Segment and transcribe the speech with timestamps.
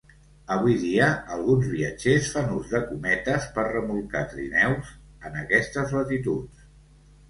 [0.53, 4.93] Avui dia alguns viatgers fan ús de cometes per remolcar trineus
[5.31, 6.71] en aquestes latituds.